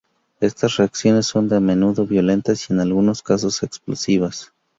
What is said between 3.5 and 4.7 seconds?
explosivas.